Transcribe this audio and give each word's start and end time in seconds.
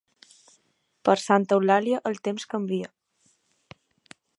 Per 1.09 1.15
Santa 1.25 1.57
Eulàlia 1.59 2.01
el 2.13 2.19
temps 2.29 2.51
canvia. 2.55 2.91